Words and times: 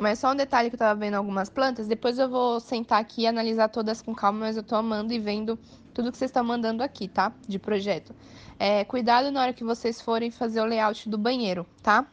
Mas 0.00 0.18
só 0.18 0.32
um 0.32 0.34
detalhe 0.34 0.70
que 0.70 0.76
eu 0.76 0.78
tava 0.78 0.98
vendo 0.98 1.14
algumas 1.14 1.50
plantas, 1.50 1.86
depois 1.86 2.18
eu 2.18 2.26
vou 2.26 2.58
sentar 2.58 2.98
aqui 2.98 3.22
e 3.22 3.26
analisar 3.26 3.68
todas 3.68 4.00
com 4.00 4.14
calma, 4.14 4.40
mas 4.40 4.56
eu 4.56 4.62
tô 4.62 4.74
amando 4.74 5.12
e 5.12 5.18
vendo 5.18 5.58
tudo 5.92 6.10
que 6.10 6.16
vocês 6.16 6.30
estão 6.30 6.42
mandando 6.42 6.82
aqui, 6.82 7.06
tá? 7.06 7.30
De 7.46 7.58
projeto. 7.58 8.14
É, 8.58 8.82
cuidado 8.84 9.30
na 9.30 9.42
hora 9.42 9.52
que 9.52 9.62
vocês 9.62 10.00
forem 10.00 10.30
fazer 10.30 10.62
o 10.62 10.64
layout 10.64 11.06
do 11.06 11.18
banheiro, 11.18 11.66
tá? 11.82 12.06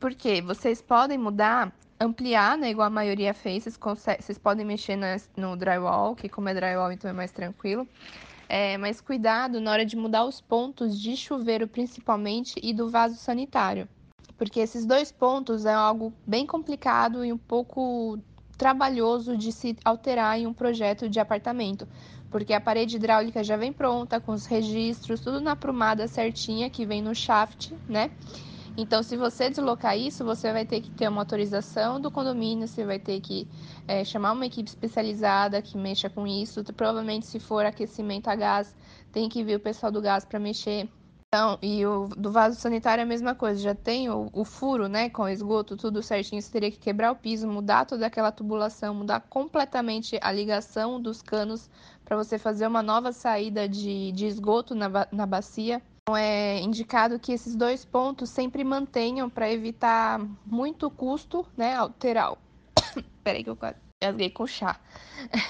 Porque 0.00 0.40
vocês 0.40 0.80
podem 0.80 1.18
mudar, 1.18 1.70
ampliar, 2.00 2.56
né? 2.56 2.70
Igual 2.70 2.86
a 2.86 2.90
maioria 2.90 3.34
fez, 3.34 3.64
vocês, 3.64 3.78
vocês 4.18 4.38
podem 4.38 4.64
mexer 4.64 4.98
no 5.36 5.56
drywall, 5.56 6.16
que 6.16 6.30
como 6.30 6.48
é 6.48 6.54
drywall, 6.54 6.90
então 6.90 7.10
é 7.10 7.12
mais 7.12 7.32
tranquilo. 7.32 7.86
É, 8.48 8.78
mas 8.78 9.00
cuidado 9.00 9.60
na 9.60 9.72
hora 9.72 9.84
de 9.84 9.94
mudar 9.94 10.24
os 10.24 10.40
pontos 10.40 10.98
de 10.98 11.14
chuveiro, 11.16 11.68
principalmente, 11.68 12.58
e 12.62 12.72
do 12.72 12.88
vaso 12.88 13.16
sanitário. 13.16 13.86
Porque 14.36 14.60
esses 14.60 14.84
dois 14.84 15.10
pontos 15.10 15.64
é 15.64 15.72
algo 15.72 16.12
bem 16.26 16.46
complicado 16.46 17.24
e 17.24 17.32
um 17.32 17.38
pouco 17.38 18.18
trabalhoso 18.56 19.36
de 19.36 19.52
se 19.52 19.76
alterar 19.84 20.38
em 20.38 20.46
um 20.46 20.52
projeto 20.52 21.08
de 21.08 21.20
apartamento. 21.20 21.86
Porque 22.30 22.52
a 22.52 22.60
parede 22.60 22.96
hidráulica 22.96 23.42
já 23.44 23.56
vem 23.56 23.72
pronta, 23.72 24.20
com 24.20 24.32
os 24.32 24.46
registros, 24.46 25.20
tudo 25.20 25.40
na 25.40 25.54
prumada 25.54 26.08
certinha 26.08 26.68
que 26.68 26.84
vem 26.84 27.00
no 27.00 27.14
shaft, 27.14 27.72
né? 27.88 28.10
Então, 28.76 29.02
se 29.02 29.16
você 29.16 29.48
deslocar 29.48 29.96
isso, 29.96 30.22
você 30.22 30.52
vai 30.52 30.66
ter 30.66 30.82
que 30.82 30.90
ter 30.90 31.08
uma 31.08 31.22
autorização 31.22 31.98
do 31.98 32.10
condomínio, 32.10 32.68
você 32.68 32.84
vai 32.84 32.98
ter 32.98 33.20
que 33.20 33.48
é, 33.88 34.04
chamar 34.04 34.32
uma 34.32 34.44
equipe 34.44 34.68
especializada 34.68 35.62
que 35.62 35.78
mexa 35.78 36.10
com 36.10 36.26
isso. 36.26 36.62
Provavelmente, 36.74 37.24
se 37.26 37.40
for 37.40 37.64
aquecimento 37.64 38.28
a 38.28 38.36
gás, 38.36 38.76
tem 39.10 39.30
que 39.30 39.42
vir 39.42 39.56
o 39.56 39.60
pessoal 39.60 39.90
do 39.90 40.02
gás 40.02 40.26
para 40.26 40.38
mexer. 40.38 40.90
Então, 41.28 41.58
e 41.60 41.84
o 41.84 42.08
do 42.08 42.30
vaso 42.30 42.58
sanitário 42.58 43.02
é 43.02 43.04
a 43.04 43.06
mesma 43.06 43.34
coisa, 43.34 43.60
já 43.60 43.74
tem 43.74 44.08
o, 44.08 44.30
o, 44.32 44.44
furo, 44.44 44.88
né, 44.88 45.10
com 45.10 45.28
esgoto, 45.28 45.76
tudo 45.76 46.02
certinho, 46.02 46.40
você 46.40 46.50
teria 46.50 46.70
que 46.70 46.78
quebrar 46.78 47.10
o 47.10 47.16
piso, 47.16 47.48
mudar 47.48 47.84
toda 47.84 48.06
aquela 48.06 48.30
tubulação, 48.30 48.94
mudar 48.94 49.20
completamente 49.20 50.18
a 50.22 50.30
ligação 50.30 51.00
dos 51.00 51.20
canos 51.20 51.68
para 52.04 52.16
você 52.16 52.38
fazer 52.38 52.66
uma 52.66 52.82
nova 52.82 53.12
saída 53.12 53.68
de, 53.68 54.12
de 54.12 54.26
esgoto 54.26 54.74
na, 54.74 54.88
na 55.10 55.26
bacia. 55.26 55.82
Então, 56.02 56.16
é 56.16 56.60
indicado 56.60 57.18
que 57.18 57.32
esses 57.32 57.56
dois 57.56 57.84
pontos 57.84 58.30
sempre 58.30 58.62
mantenham 58.62 59.28
para 59.28 59.50
evitar 59.50 60.20
muito 60.46 60.88
custo, 60.88 61.44
né, 61.56 61.74
alterar. 61.74 62.36
Peraí 63.24 63.42
que 63.42 63.50
eu 63.50 63.56
quase 63.56 63.76
gasguei 64.00 64.30
com 64.30 64.46
chá. 64.46 64.80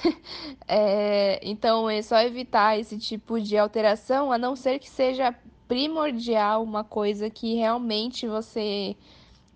é, 0.67 1.39
então, 1.43 1.89
é 1.89 2.01
só 2.01 2.19
evitar 2.19 2.79
esse 2.79 2.97
tipo 2.97 3.39
de 3.39 3.57
alteração, 3.57 4.31
a 4.31 4.37
não 4.37 4.55
ser 4.55 4.79
que 4.79 4.89
seja 4.89 5.35
primordial 5.67 6.63
uma 6.63 6.83
coisa 6.83 7.29
que 7.29 7.55
realmente 7.55 8.27
você 8.27 8.95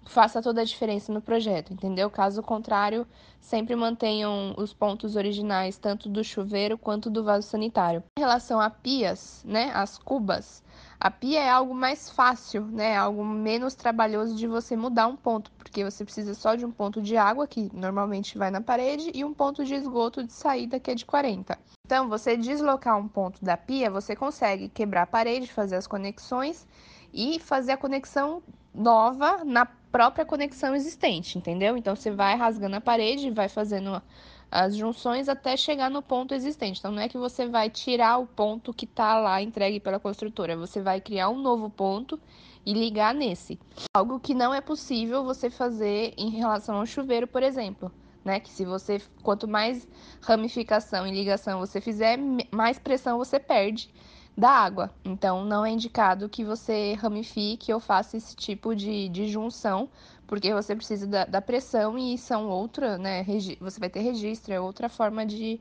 faça 0.06 0.42
toda 0.42 0.62
a 0.62 0.66
diferença 0.66 1.12
no 1.14 1.22
projeto, 1.22 1.74
entendeu? 1.74 2.10
Caso 2.10 2.42
contrário, 2.42 3.08
sempre 3.40 3.76
mantenham 3.76 4.54
os 4.58 4.74
pontos 4.74 5.16
originais, 5.16 5.78
tanto 5.78 6.10
do 6.10 6.24
chuveiro 6.24 6.78
quanto 6.78 7.10
do 7.10 7.24
vaso 7.24 7.48
sanitário. 7.48 8.04
Em 8.18 8.22
relação 8.22 8.60
a 8.60 8.70
pias, 8.70 9.44
né, 9.46 9.72
as 9.74 9.98
cubas, 9.98 10.64
a 11.04 11.10
pia 11.10 11.40
é 11.40 11.50
algo 11.50 11.74
mais 11.74 12.12
fácil, 12.12 12.64
né? 12.64 12.96
Algo 12.96 13.26
menos 13.26 13.74
trabalhoso 13.74 14.36
de 14.36 14.46
você 14.46 14.76
mudar 14.76 15.08
um 15.08 15.16
ponto, 15.16 15.52
porque 15.54 15.84
você 15.84 16.06
precisa 16.06 16.36
só 16.36 16.54
de 16.54 16.64
um 16.64 16.72
ponto 16.72 17.02
de 17.02 17.18
água, 17.18 17.48
que 17.48 17.72
normalmente 17.74 18.38
vai 18.38 18.52
na 18.52 18.62
parede, 18.62 19.12
e 19.12 19.26
um 19.26 19.34
ponto 19.34 19.66
de 19.66 19.74
esgoto 19.74 20.24
de 20.24 20.32
saída, 20.32 20.80
que 20.80 20.92
é 20.92 20.96
de 20.96 21.04
40. 21.04 21.58
Então, 21.88 22.08
você 22.08 22.38
deslocar 22.38 23.00
um 23.00 23.08
ponto 23.08 23.44
da 23.44 23.58
pia, 23.58 23.90
você 23.90 24.16
consegue 24.16 24.70
quebrar 24.70 25.02
a 25.02 25.08
parede, 25.08 25.52
fazer 25.52 25.76
as 25.76 25.88
conexões 25.88 26.68
e 27.12 27.40
fazer 27.40 27.72
a 27.72 27.78
conexão 27.78 28.44
nova 28.74 29.44
na 29.44 29.66
própria 29.66 30.26
conexão 30.26 30.74
existente, 30.74 31.38
entendeu? 31.38 31.76
Então, 31.76 31.96
você 31.96 32.12
vai 32.12 32.36
rasgando 32.36 32.78
a 32.78 32.82
parede, 32.82 33.30
vai 33.30 33.50
fazendo 33.50 34.02
as 34.50 34.76
junções 34.76 35.30
até 35.30 35.56
chegar 35.56 35.90
no 35.90 36.02
ponto 36.02 36.34
existente. 36.34 36.80
Então, 36.80 36.92
não 36.92 37.02
é 37.02 37.08
que 37.08 37.18
você 37.18 37.48
vai 37.48 37.70
tirar 37.70 38.18
o 38.18 38.28
ponto 38.28 38.74
que 38.74 38.86
está 38.86 39.18
lá 39.18 39.42
entregue 39.42 39.80
pela 39.80 40.00
construtora, 40.00 40.58
você 40.58 40.82
vai 40.82 41.00
criar 41.00 41.30
um 41.30 41.42
novo 41.42 41.70
ponto 41.70 42.20
e 42.66 42.74
ligar 42.74 43.14
nesse. 43.14 43.60
Algo 43.94 44.20
que 44.20 44.34
não 44.34 44.54
é 44.54 44.62
possível 44.62 45.24
você 45.24 45.50
fazer 45.50 46.14
em 46.18 46.30
relação 46.30 46.78
ao 46.78 46.86
chuveiro, 46.86 47.28
por 47.28 47.44
exemplo. 47.44 47.92
Né? 48.24 48.40
Que 48.40 48.50
se 48.50 48.66
você, 48.66 49.02
quanto 49.24 49.48
mais 49.48 49.88
ramificação 50.22 51.08
e 51.08 51.12
ligação 51.12 51.60
você 51.60 51.82
fizer, 51.82 52.20
mais 52.52 52.78
pressão 52.78 53.18
você 53.18 53.40
perde 53.40 53.92
da 54.38 54.50
água. 54.50 54.92
Então, 55.04 55.44
não 55.46 55.66
é 55.66 55.72
indicado 55.72 56.30
que 56.30 56.44
você 56.44 56.94
ramifique 56.94 57.74
ou 57.74 57.80
faça 57.80 58.18
esse 58.18 58.36
tipo 58.36 58.76
de, 58.76 59.10
de 59.10 59.28
junção, 59.28 59.90
porque 60.26 60.54
você 60.54 60.76
precisa 60.76 61.06
da, 61.08 61.26
da 61.26 61.42
pressão 61.42 61.98
e 61.98 62.18
são 62.18 62.48
outra, 62.48 62.98
né? 62.98 63.26
Você 63.60 63.80
vai 63.80 63.90
ter 63.90 64.00
registro, 64.00 64.54
é 64.54 64.60
outra 64.60 64.88
forma 64.90 65.26
de, 65.26 65.60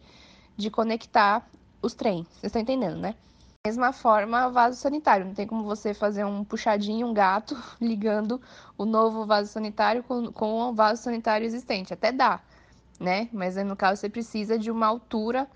de 0.57 0.71
conectar 0.71 1.49
os 1.83 1.95
trens. 1.95 2.27
Vocês 2.29 2.45
estão 2.45 2.63
entendendo, 2.63 2.99
né? 2.99 3.15
Mesma 3.67 3.93
forma, 3.93 4.49
vaso 4.49 4.79
sanitário. 4.79 5.27
Não 5.27 5.35
tem 5.35 5.47
como 5.47 5.65
você 5.65 5.93
fazer 5.93 6.25
um 6.25 6.45
puxadinho, 6.45 7.07
um 7.07 7.13
gato, 7.13 7.57
ligando 7.81 8.41
o 8.79 8.85
novo 8.87 9.27
vaso 9.27 9.51
sanitário 9.53 10.03
com, 10.03 10.33
com 10.33 10.63
o 10.63 10.73
vaso 10.73 11.03
sanitário 11.03 11.45
existente. 11.45 11.93
Até 11.93 12.13
dá, 12.13 12.41
né? 12.99 13.29
Mas 13.33 13.57
no 13.57 13.77
caso 13.77 14.01
você 14.01 14.09
precisa 14.09 14.59
de 14.59 14.71
uma 14.71 14.87
altura 14.87 15.47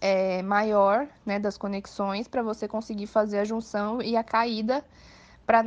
é, 0.00 0.42
maior 0.42 1.06
né, 1.24 1.38
das 1.38 1.56
conexões 1.56 2.28
para 2.28 2.42
você 2.42 2.66
conseguir 2.68 3.06
fazer 3.06 3.38
a 3.38 3.44
junção 3.44 4.00
e 4.02 4.16
a 4.16 4.24
caída 4.24 4.84
para 5.46 5.62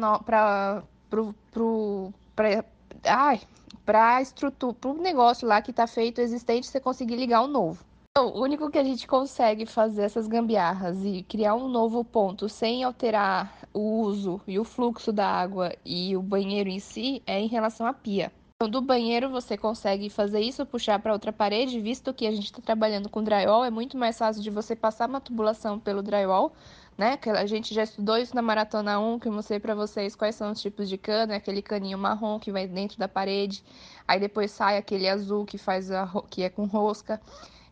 para 3.86 4.22
estrutura, 4.22 4.74
para 4.74 4.90
o 4.90 5.02
negócio 5.02 5.48
lá 5.48 5.62
que 5.62 5.72
está 5.72 5.88
feito 5.88 6.20
existente, 6.20 6.68
você 6.68 6.80
conseguir 6.80 7.16
ligar 7.16 7.42
um 7.42 7.48
novo. 7.48 7.86
Então, 8.12 8.34
o 8.34 8.42
único 8.42 8.70
que 8.72 8.80
a 8.80 8.84
gente 8.84 9.08
consegue 9.08 9.66
fazer 9.66 10.02
essas 10.02 10.28
gambiarras 10.28 10.98
e 11.06 11.24
criar 11.24 11.54
um 11.54 11.70
novo 11.70 12.04
ponto 12.04 12.50
sem 12.50 12.84
alterar 12.84 13.68
o 13.74 14.02
uso 14.02 14.42
e 14.48 14.58
o 14.58 14.64
fluxo 14.64 15.14
da 15.14 15.28
água 15.28 15.72
e 15.86 16.18
o 16.18 16.22
banheiro 16.22 16.68
em 16.68 16.80
si 16.80 17.22
é 17.28 17.40
em 17.40 17.48
relação 17.48 17.86
à 17.86 17.94
pia. 17.94 18.32
Do 18.60 18.82
banheiro 18.82 19.30
você 19.30 19.56
consegue 19.56 20.10
fazer 20.10 20.40
isso, 20.42 20.66
puxar 20.66 20.98
para 21.00 21.14
outra 21.14 21.32
parede, 21.32 21.80
visto 21.80 22.12
que 22.12 22.26
a 22.26 22.32
gente 22.32 22.46
está 22.46 22.60
trabalhando 22.60 23.08
com 23.08 23.24
drywall, 23.24 23.64
é 23.64 23.70
muito 23.70 23.96
mais 23.96 24.18
fácil 24.18 24.42
de 24.42 24.50
você 24.50 24.76
passar 24.76 25.08
uma 25.08 25.22
tubulação 25.22 25.80
pelo 25.80 26.02
drywall 26.02 26.52
né? 26.98 27.16
Que 27.18 27.30
a 27.30 27.46
gente 27.46 27.74
já 27.74 27.84
estudou 27.84 28.18
isso 28.18 28.36
na 28.36 28.42
maratona 28.42 29.00
1, 29.00 29.20
que 29.20 29.28
eu 29.28 29.32
mostrei 29.32 29.60
para 29.60 29.76
vocês 29.76 30.16
quais 30.16 30.36
são 30.36 30.52
os 30.52 30.62
tipos 30.62 30.90
de 30.90 30.98
cano, 30.98 31.34
é 31.34 31.36
aquele 31.36 31.62
caninho 31.62 31.98
marrom 31.98 32.40
que 32.40 32.52
vai 32.52 32.68
dentro 32.68 32.98
da 32.98 33.08
parede, 33.08 33.64
aí 34.08 34.20
depois 34.20 34.52
sai 34.52 34.78
aquele 34.78 35.08
azul 35.08 35.46
que 35.46 35.58
faz 35.58 35.92
a, 35.92 36.10
que 36.30 36.42
é 36.44 36.50
com 36.50 36.66
rosca. 36.66 37.22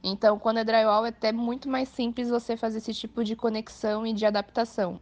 Então, 0.03 0.38
quando 0.38 0.59
é 0.59 0.63
drywall, 0.63 1.06
é 1.06 1.09
até 1.09 1.31
muito 1.31 1.68
mais 1.68 1.90
simples 1.90 2.29
você 2.29 2.56
fazer 2.56 2.78
esse 2.78 2.94
tipo 2.94 3.24
de 3.24 3.35
conexão 3.35 4.06
e 4.06 4.13
de 4.13 4.25
adaptação. 4.25 5.00